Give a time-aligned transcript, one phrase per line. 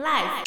[0.00, 0.44] Life。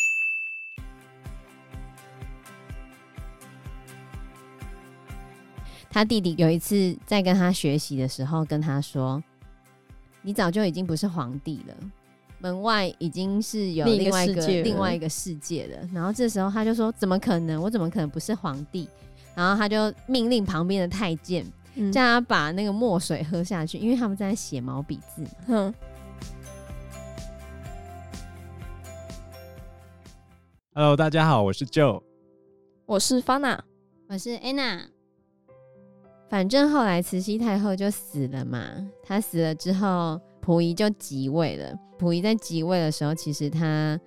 [5.91, 9.23] 他弟弟有一次在跟他学习的时候，跟他说
[10.23, 11.75] ：“你早就已经不是皇帝了，
[12.39, 17.61] 门外已经是有另外一个另外一个世界了。”然后这时候他就说：“怎么可能？
[17.61, 18.89] 我怎么可能不是皇帝？”
[19.35, 21.45] 然后他就命令旁边的太监。
[21.91, 25.25] 叫他把那个墨水喝下去，因为他们在写毛笔字。
[25.47, 25.73] 嗯。
[30.75, 32.01] Hello，大家好，我是 Joe，
[32.87, 33.59] 我是 Fana，
[34.09, 34.79] 我是 Anna。
[36.27, 38.59] 反正后来慈禧太后就死了嘛，
[39.03, 41.77] 她死了之后，溥仪就即位了。
[41.99, 43.99] 溥仪在即位的时候，其实他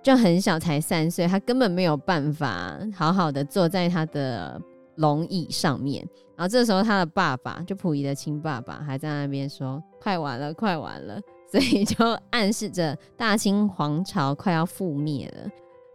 [0.00, 4.60] 就很小，才三岁，他根本没有办法好好的坐在他的。
[4.98, 6.04] 龙椅上面，
[6.36, 11.96] 然后这时候他的爸爸，就溥仪的亲爸爸，还在那边说：“快完了，快完了。”所以就
[12.30, 15.48] 暗示着大清皇朝快要覆灭了。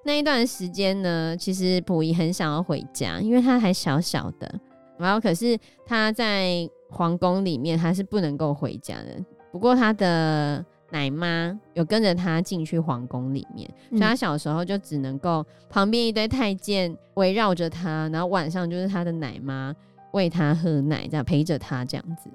[0.03, 4.59] 那一段时间呢，其实溥仪很想要回家，因为他还小小的。
[4.97, 9.23] 然后可是他在皇宫里面，他是不能够回家的。
[9.51, 10.65] 不过他的。
[10.91, 19.75] 奶妈有跟着他进去皇宫里面，所以他小时候就只能够旁边一堆太监围绕着他，然后晚上就是他的奶妈
[20.11, 22.29] 喂他喝奶，这样陪着他这样子。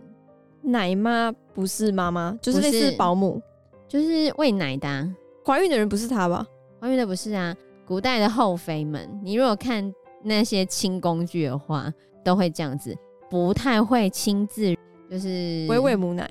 [0.61, 3.41] 奶妈不是妈妈，就是类似保姆，
[3.87, 5.09] 就是喂奶的啊。
[5.47, 6.45] 怀孕的人不是他吧？
[6.81, 7.55] 怀孕的不是啊。
[7.87, 11.93] 古代的后妃们，你如果看那些清宫剧的话，
[12.25, 12.97] 都会这样子，
[13.31, 14.75] 不太会亲自
[15.11, 16.29] 就是喂喂母奶，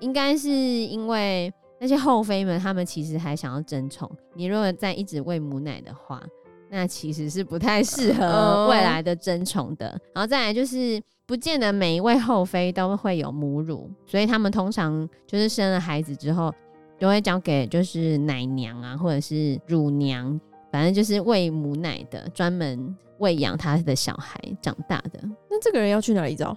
[0.00, 1.52] 应该是因为。
[1.78, 4.10] 那些后妃们，他们其实还想要争宠。
[4.32, 6.22] 你如果再一直喂母奶的话，
[6.70, 9.88] 那其实是不太适合未来的争宠的。
[10.14, 16.50] 然后再来就是，不见得每一位后妃都会有母乳，所以他们通常就是生了孩子之后，
[16.98, 20.40] 都会交给就是奶娘啊，或者是乳娘，
[20.72, 25.20] 反正就是喂母奶的，专门喂养他的小孩长大的。
[25.50, 26.56] 那这个人要去哪里找？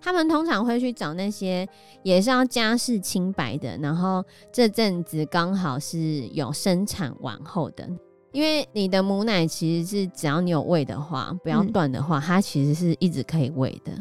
[0.00, 1.68] 他们通常会去找那些
[2.04, 7.88] 也是要家世清白的，然后这阵子刚好是有生产完后的，
[8.30, 13.92] 因为你的母奶其实是只要你有喂的话，不要断的话，嗯、它其实是一直可以喂的。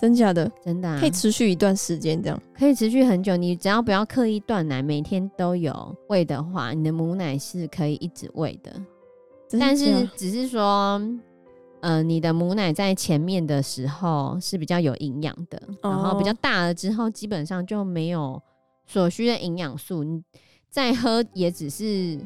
[0.00, 0.50] 真假的？
[0.64, 3.36] 真的、啊，可以持续一段时间这样，可以持续很久。
[3.36, 8.72] 你只要不要刻意断奶，每天都有喂的话，你的母奶是可以一直喂的。
[9.58, 11.00] 但是只是说。
[11.82, 18.38] 呃，你的母奶在前面的时候是比较有营养的，然后比较大了之后，基本上就没有
[18.86, 20.04] 所需的营养素。
[20.04, 20.22] 你
[20.68, 22.18] 再喝也只是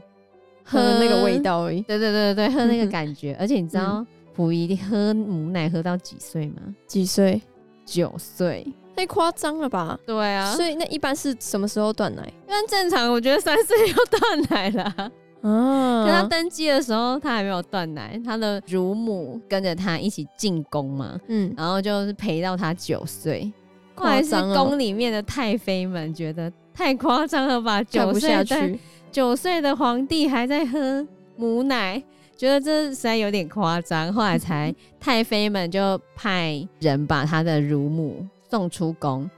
[0.65, 1.81] 喝，喝那个味道而已。
[1.83, 3.37] 对对对对，喝那个感觉。
[3.39, 6.75] 而且你知道溥仪喝母奶喝到几岁吗？
[6.89, 7.41] 几岁？
[7.85, 8.67] 九岁？
[8.97, 9.99] 太夸张了吧？
[10.07, 10.55] 对啊。
[10.55, 12.23] 所以那一般是什么时候断奶？
[12.47, 15.11] 一般正常，我觉得三岁就断奶了。
[15.43, 23.53] 嗯，他登基的时候，他还没有断奶，他的乳母跟着他一起进宫嘛，嗯，然后就是陪到他九岁。
[23.95, 28.79] 后来是宫里面的太妃们觉得太夸张了吧，九岁的
[29.13, 31.07] 九岁的皇帝还在喝
[31.37, 32.03] 母奶，
[32.37, 34.13] 觉得这实在有点夸张。
[34.13, 39.29] 后来才太妃们就派人把她的乳母送出宫。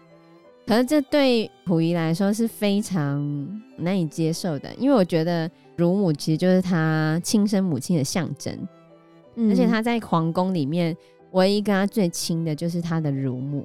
[0.67, 3.23] 可是这对溥仪来说是非常
[3.77, 5.51] 难以接受的，因为我觉得。
[5.77, 8.67] 乳母其实就是他亲生母亲的象征，
[9.35, 10.97] 嗯，而且他在皇宫里面
[11.33, 13.63] 唯一跟他最亲的就是他的乳母。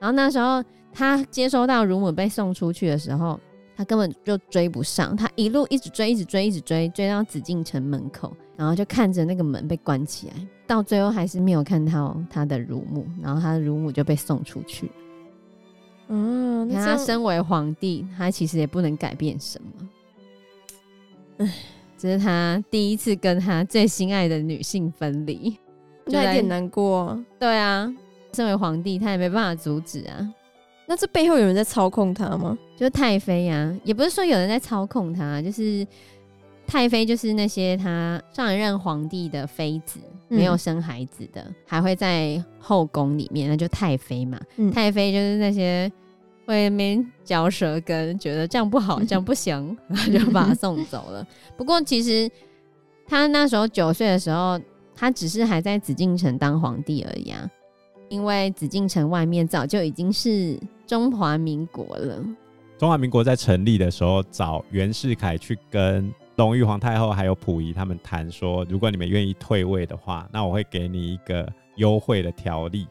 [0.00, 0.60] 然后那时候
[0.92, 3.38] 他接收到乳母被送出去的时候，
[3.82, 10.34] 他根本就追不上，他一路一直追，一直追，一直追，追到紫禁城门口，然后就看着那个门被关起来，
[10.68, 14.88] 到最后还是没有看到他的乳母，然后他的乳母就被送出去。
[16.06, 19.88] 嗯，那他身为皇帝，他其实也不能改变什么。
[21.38, 21.54] 唉，
[21.98, 25.58] 这是他第一次跟他最心爱的女性分离，
[26.06, 27.20] 就有点难过。
[27.36, 27.92] 对啊，
[28.32, 30.32] 身为皇帝，他也没办法阻止啊。
[30.92, 32.58] 那这背后有人在操控他吗？
[32.76, 35.86] 就是太妃呀、啊，也不是说有人在操控他，就是
[36.66, 39.98] 太妃，就是那些他上一任皇帝的妃子，
[40.28, 44.38] 没有生孩子的，嗯、还会在后宫里面，那就太妃嘛。
[44.58, 45.90] 嗯、太妃就是那些。
[46.44, 51.26] 会没嚼舌根，觉得这样不好，这样不行，然后就把他送走了。
[51.56, 52.28] 不过其实
[53.06, 54.60] 他那时候九岁的时候，
[54.92, 57.48] 他只是还在紫禁城当皇帝而已啊。
[58.08, 60.58] 因为紫禁城外面早就已经是
[60.92, 62.22] 中华民国了。
[62.76, 72.86] 中华民国在成立的时候，找袁世凯去跟隆裕皇太后还有溥仪他们谈说，如果你们愿意退位的话，那我会给你一个优惠的条例。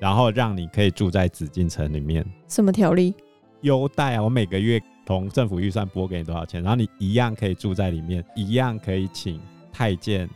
[0.00, 2.26] 然后让你可以住在紫禁城里面。
[2.48, 3.14] 什么条例？
[3.60, 4.22] 优待啊！
[4.24, 9.40] 我每个月从政府预算拨给你多少钱，然后你一样可以住在里面，一样可以请
[9.72, 10.28] 太监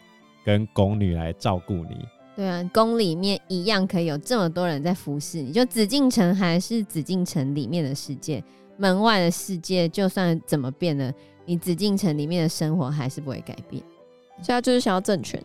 [0.44, 2.06] 跟宫女来照顾你。
[2.34, 8.42] 对啊，宫里面一样可以有这么多人在服侍你，就紫禁城还是紫禁城里面的世界，
[8.78, 11.12] 门外的世界就算怎么变了，
[11.44, 13.82] 你紫禁城里面的生活还是不会改变。
[14.42, 15.40] 所以他就是想要政权。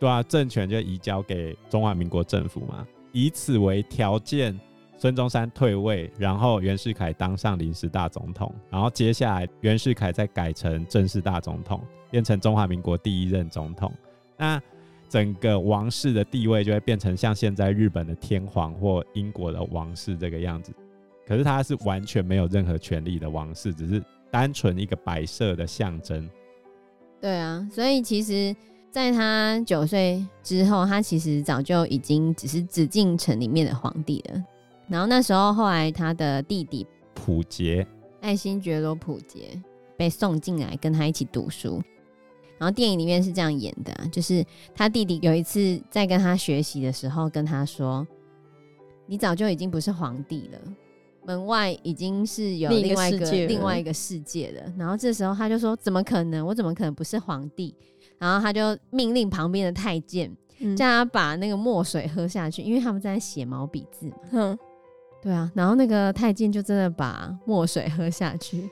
[0.00, 4.58] 对啊，政权就移交给中华民国政府嘛，以此为条件，
[4.96, 13.92] 孙中山退位，然后袁世凯当上临时大总统，然后接下来袁世凯再改成正式大总统，变成中华民国第一任总统。
[14.38, 14.60] 那
[15.10, 20.72] 整个王室的地位就会变成像现在日本的天皇或英国的王室这个样子，
[21.26, 26.30] 可是他是完全没有任何权利的王室，只是单纯一个摆设的象征。
[27.20, 28.54] 对啊，所以其实
[28.88, 34.42] 在他九岁之后，他其实早就已经只是紫禁城里面的皇帝了。
[34.86, 37.84] 然后那时候后来他的弟弟普杰，
[38.20, 39.60] 爱新觉罗普杰
[39.96, 41.82] 被送进来跟他一起读书。
[42.60, 48.06] 然后电影里面是这样演的啊，就是他弟弟有一次在跟他学习的时候，跟他说
[49.08, 50.58] ：“你早就已经不是皇帝了，
[51.24, 56.46] 门外已经是有另外一个另外一个世界了。”然后这时候他就说：“怎么可能？
[56.46, 57.74] 我怎么可能不是皇帝？”
[58.20, 60.30] 然后他就命令旁边的太监
[60.76, 64.16] 叫他把那个墨水喝下去，因为他们在写毛笔字嘛。
[64.32, 64.58] 嗯，
[65.22, 65.50] 对啊。
[65.54, 68.68] 然后那个太监就真的把墨水喝下去。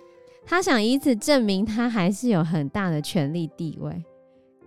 [0.48, 4.02] 他想以此证明他还是有很大的权力地位。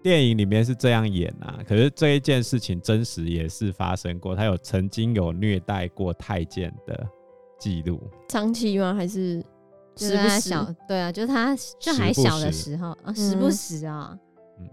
[0.03, 7.07] 电影里面是这样演啊，可是这一件事情真实也是发生过，他有曾经有虐待过太监的
[7.59, 7.99] 记录。
[8.29, 8.93] 长期吗？
[8.93, 9.43] 还是
[9.95, 10.75] 时不时？
[10.87, 14.15] 对啊，就是他就还小的时候啊，时不时啊。
[14.59, 14.69] 嗯，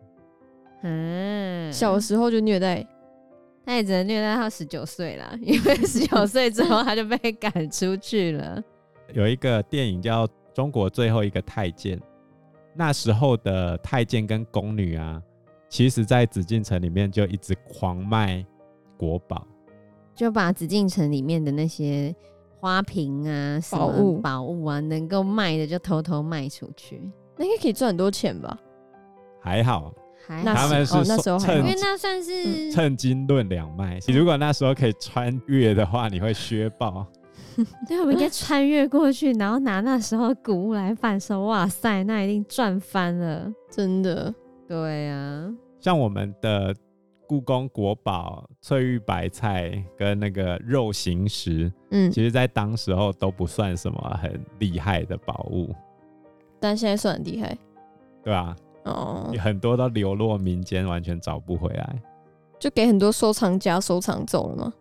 [0.82, 2.87] 嗯，小时候就虐待，
[3.64, 8.62] 他也只能虐待到十九岁了，因为十九岁之后他就被赶出去了。
[9.14, 10.28] 有一个电影叫。
[10.58, 11.96] 中国最后一个太监，
[12.75, 15.22] 那时候的太监跟宫女啊，
[15.69, 18.44] 其实在紫禁城里面就一直狂卖
[18.96, 19.46] 国宝，
[20.16, 22.12] 就把紫禁城里面的那些
[22.58, 28.58] 花瓶啊、宝物、宝物啊，能够卖的就偷偷卖出去，那应该可以赚很多钱吧？
[29.40, 29.94] 还好，
[30.26, 34.00] 还好他们是、哦、那时候还因为那算是趁金论两卖。
[34.08, 37.06] 你、如果那时候可以穿越的话，你会削爆。
[37.88, 41.44] 对，我们应该穿越过去，然后拿那时候古物来贩售。
[41.46, 44.32] 哇塞，那一定赚翻了，真的。
[44.66, 46.75] 对呀、啊，像我们的
[47.26, 55.75] 故宫国宝翠玉白菜跟那个肉形石，嗯，其实在当时候都不算什么很厉害的宝物，
[56.61, 57.58] 但现在算很厉害，
[58.22, 58.54] 对啊，
[58.84, 62.02] 哦，很多都流落民间，完全找不回来，
[62.58, 64.72] 就给很多收藏家收藏走了吗？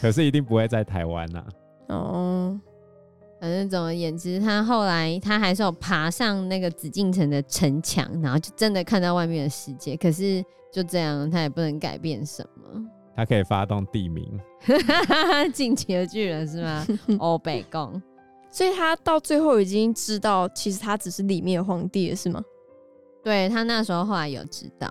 [0.00, 1.46] 可是一定不会在台湾呐、啊。
[1.88, 2.58] 哦，
[3.40, 9.96] 反正总而言之，他后来他还是有爬上那个紫禁城的城墙，然后就真的看到外面的世界。
[9.96, 12.84] 可是就这样，他也不能改变什么。
[13.14, 14.38] 他可以发动地名，
[15.54, 16.86] 进击的巨人是吗？
[17.18, 18.02] 欧北共，
[18.50, 22.42] 所以他到最后已经知道，其实他只是里面的皇帝了，是吗？
[23.24, 24.90] 对，他那时候后来有知道，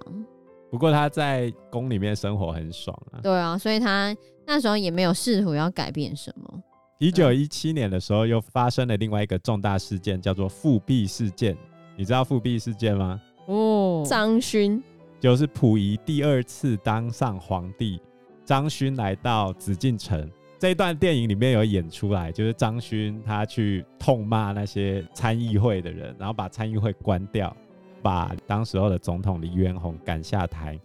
[0.71, 3.19] 不过他在宫里面生活很爽啊。
[3.21, 4.15] 对啊，所以他
[4.47, 6.63] 那时候也没有试图要改变什么。
[6.97, 11.57] 一九一七年的时候，又发生了另外一个重大事件，叫做复辟事件。
[11.97, 13.21] 你知道复辟事件吗？
[13.47, 14.81] 哦，张勋
[15.19, 17.99] 就是溥仪第二次当上皇帝，
[18.45, 20.31] 张勋来到紫禁城。
[20.57, 27.55] 这一段电影里面有演出来，就是张勋他去痛骂那些参议会的人，然后把参议会关掉，
[28.01, 30.79] 把当时候的总统黎元洪赶下台，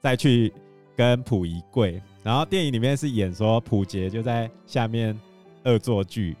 [0.00, 0.52] 再去
[0.96, 2.02] 跟溥仪跪。
[2.24, 5.16] 然后电影里面是演说溥杰就在下面。
[5.64, 6.36] 恶作剧，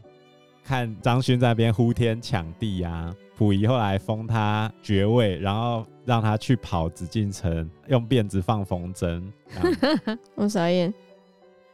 [0.64, 3.14] 看张勋在那边呼天抢地啊！
[3.36, 9.22] 溥仪后来封他爵位，然后让他去跑紫禁城，用辫子放风筝。
[10.36, 10.94] 我傻眼。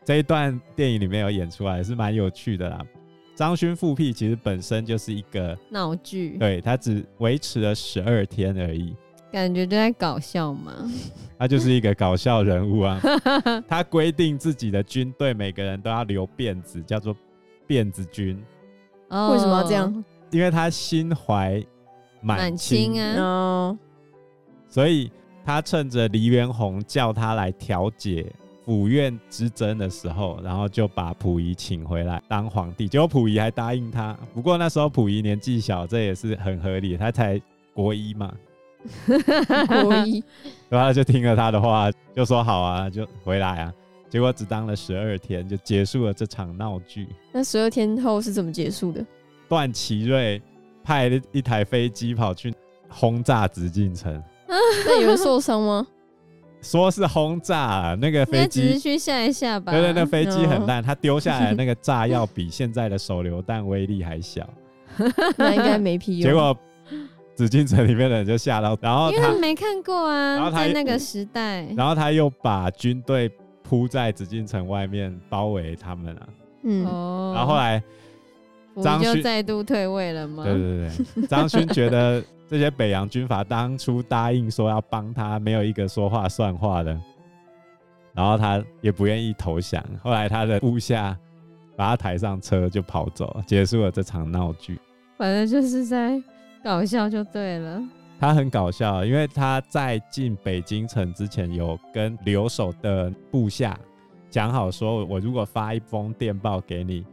[0.05, 2.81] 这一段电影里面有演出来，是蛮有趣的啦。
[3.35, 8.97] 张勋复辟其实本身就是一个闹剧，对，他只维持了十二天而已，
[9.31, 10.73] 感觉就在搞笑嘛。
[11.39, 13.01] 他就是一个搞笑人物啊！
[13.69, 17.15] 他规定自己的军队每个人都要留辫子，叫做。
[17.71, 18.37] 辫子军，
[19.11, 20.05] 为什么要这样？
[20.33, 21.65] 因为他心怀
[22.21, 23.01] 满清。
[23.01, 23.79] 啊，哦，
[24.69, 25.09] 所以
[25.45, 28.27] 他趁着黎元洪叫他来调解
[28.65, 32.89] 府院之争的时候，然后就把溥仪请回来当皇帝。
[32.89, 37.41] 结果溥仪还答应他，不过那时候溥仪年纪小，这也是很合理，他才
[37.73, 38.35] 国一嘛，
[39.83, 40.25] 国一，
[40.69, 43.73] 然后他就听了他的话，就说好啊，就回来啊。
[44.11, 47.09] 结果只当了十二天，就结束了这场闹剧。
[47.33, 49.03] 那十二天后是怎么结束的？
[49.49, 50.43] 段祺瑞
[50.85, 52.53] 派了一台飞机跑去
[52.89, 54.23] 轰炸紫禁城。
[54.85, 55.87] 那有人受伤吗？
[56.61, 59.73] 说是轰炸那个飞机，只是去吓一吓吧。
[59.73, 64.47] 对对，那飞机很烂，它丢下来那个炸药比现在的手榴弹威力还小，
[65.39, 66.29] 那应该没屁用。
[66.29, 66.55] 结果
[67.35, 73.31] 紫禁城里面的人就吓到，然后因为他没看过啊，然后他在那个时代，然后他又把军队
[73.71, 76.29] 铺在紫禁城外面包围他们啊，
[76.65, 76.83] 嗯，
[77.33, 77.81] 然后后来
[78.83, 80.43] 张勋再度退位了吗？
[80.43, 82.21] 对对对，张勋觉得。
[82.51, 87.01] 这些北洋军阀当初答应说要帮他，没有一个说话算话的，
[88.13, 89.81] 然后他也不愿意投降。
[90.03, 91.17] 后来他的部下
[91.77, 94.81] 把他抬上车就跑走，结束了这场闹剧。
[95.17, 96.21] 反正就是在
[96.65, 97.81] 搞笑就对了。
[98.21, 103.77] 他很搞笑，因为他在进北京城之前，有跟留守的部下
[104.29, 107.05] 讲好，说我如果发一封电报给你，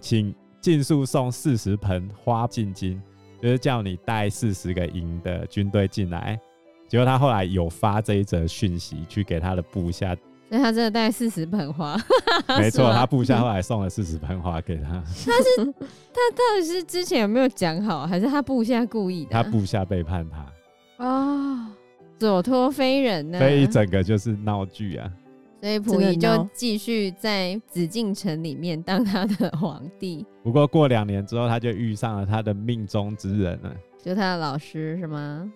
[0.00, 3.00] 请尽速送四十盆花进京。
[3.38, 6.40] 就是叫你带四十个营的军队进来，
[6.88, 10.16] 结果他后来有发这一则讯息去给他的部下，
[10.48, 11.96] 所以他真的带四十盆花。
[12.58, 14.90] 没错，他部下后来送了四十盆花给他。
[15.24, 19.30] 他是他到底是之前有没有讲好，还是他部下故意的？
[19.30, 21.70] 他部下背叛他啊，
[22.18, 23.38] 左托非人呢？
[23.38, 25.10] 所以整个就是闹剧啊。
[25.60, 30.24] 所以溥仪就继续在紫禁城里面当他的皇帝。
[30.44, 35.50] 不过过两年之后，他就遇上了他的命中之人了，就他的老师是吗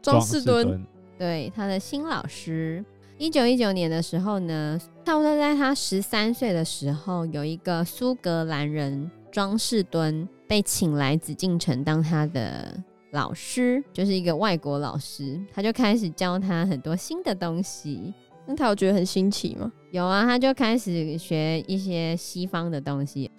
[0.00, 0.84] 庄士敦，
[1.16, 2.84] 对，他的新老师。
[3.22, 4.76] 一九一九年的时候呢，
[5.06, 12.76] 差不多在他十三岁的时候，有一个苏格兰人庄士敦被请来紫禁城当他的
[13.12, 18.12] 老师，就是一个外国老师，他就开始教他很多新的东西。
[18.44, 19.70] 那他有觉得很新奇吗？
[19.92, 23.30] 有啊，他就开始学一些西方的东西。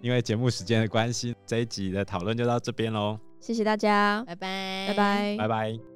[0.00, 3.18] 因为节目时间的关系，这一集的讨论就到这边喽。
[3.40, 5.89] 谢谢大家，拜拜，拜拜，拜拜。